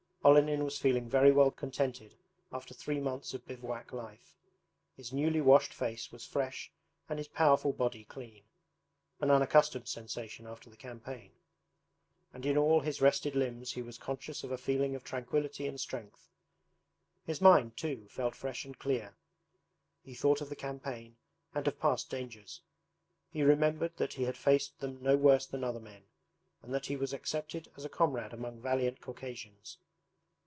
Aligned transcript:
Olenin 0.23 0.63
was 0.63 0.77
feeling 0.77 1.09
very 1.09 1.31
well 1.31 1.49
contented 1.49 2.13
after 2.51 2.75
three 2.75 2.99
months 2.99 3.33
of 3.33 3.43
bivouac 3.47 3.91
life. 3.91 4.37
His 4.95 5.11
newly 5.11 5.41
washed 5.41 5.73
face 5.73 6.11
was 6.11 6.27
fresh 6.27 6.71
and 7.09 7.17
his 7.17 7.27
powerful 7.27 7.73
body 7.73 8.03
clean 8.03 8.43
(an 9.19 9.31
unaccustomed 9.31 9.87
sensation 9.87 10.45
after 10.45 10.69
the 10.69 10.77
campaign) 10.77 11.31
and 12.35 12.45
in 12.45 12.55
all 12.55 12.81
his 12.81 13.01
rested 13.01 13.33
limbs 13.35 13.71
he 13.71 13.81
was 13.81 13.97
conscious 13.97 14.43
of 14.43 14.51
a 14.51 14.59
feeling 14.59 14.93
of 14.93 15.03
tranquillity 15.03 15.65
and 15.65 15.79
strength. 15.81 16.29
His 17.25 17.41
mind, 17.41 17.75
too, 17.75 18.05
felt 18.11 18.35
fresh 18.35 18.63
and 18.63 18.77
clear. 18.77 19.15
He 20.03 20.13
thought 20.13 20.39
of 20.39 20.49
the 20.49 20.55
campaign 20.55 21.15
and 21.55 21.67
of 21.67 21.79
past 21.79 22.11
dangers. 22.11 22.61
He 23.31 23.41
remembered 23.41 23.97
that 23.97 24.13
he 24.13 24.25
had 24.25 24.37
faced 24.37 24.81
them 24.81 25.01
no 25.01 25.17
worse 25.17 25.47
than 25.47 25.63
other 25.63 25.79
men, 25.79 26.03
and 26.61 26.71
that 26.75 26.85
he 26.85 26.95
was 26.95 27.11
accepted 27.11 27.69
as 27.75 27.85
a 27.85 27.89
comrade 27.89 28.33
among 28.33 28.61
valiant 28.61 29.01
Caucasians. 29.01 29.79